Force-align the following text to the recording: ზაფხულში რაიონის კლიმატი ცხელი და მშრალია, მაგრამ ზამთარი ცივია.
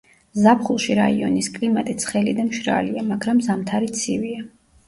ზაფხულში 0.43 0.95
რაიონის 0.99 1.49
კლიმატი 1.57 1.95
ცხელი 2.05 2.35
და 2.39 2.47
მშრალია, 2.49 3.07
მაგრამ 3.13 3.43
ზამთარი 3.49 3.93
ცივია. 4.01 4.43